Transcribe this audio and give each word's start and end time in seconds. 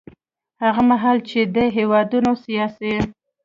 هغه 0.63 0.81
مهال 0.89 1.17
چې 1.29 1.39
دې 1.55 1.65
هېوادونو 1.77 2.31
سیاسي 2.45 2.93